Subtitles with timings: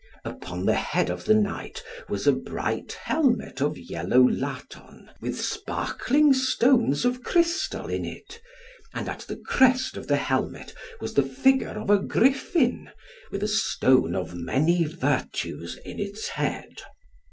[0.25, 6.33] Upon the head of the knight was a bright helmet of yellow laton, with sparkling
[6.33, 8.41] stones of crystal in it,
[8.95, 12.89] and at the crest of the helmet was the figure of a griffin,
[13.29, 16.77] with a stone of many virtues in its head.